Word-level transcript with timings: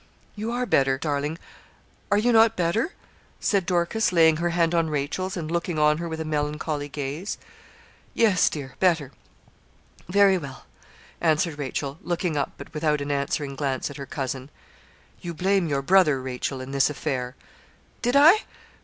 'You 0.35 0.51
are 0.51 0.65
better, 0.65 0.97
darling; 0.97 1.37
are 2.11 2.17
not 2.19 2.43
you 2.43 2.49
better?' 2.55 2.93
said 3.39 3.67
Dorcas, 3.67 4.11
laying 4.11 4.37
her 4.37 4.49
hand 4.49 4.73
on 4.73 4.89
Rachel's, 4.89 5.37
and 5.37 5.51
looking 5.51 5.77
on 5.77 5.99
her 5.99 6.09
with 6.09 6.19
a 6.19 6.25
melancholy 6.25 6.89
gaze. 6.89 7.37
'Yes, 8.15 8.49
dear, 8.49 8.73
better 8.79 9.11
very 10.09 10.39
well' 10.39 10.65
answered 11.21 11.59
Rachel, 11.59 11.99
looking 12.01 12.35
up 12.35 12.53
but 12.57 12.73
without 12.73 12.99
an 12.99 13.11
answering 13.11 13.55
glance 13.55 13.91
at 13.91 13.97
her 13.97 14.07
cousin. 14.07 14.49
'You 15.21 15.35
blame 15.35 15.67
your 15.67 15.83
brother, 15.83 16.19
Rachel, 16.19 16.61
in 16.61 16.71
this 16.71 16.89
affair.' 16.89 17.35
'Did 18.01 18.15
I? 18.15 18.39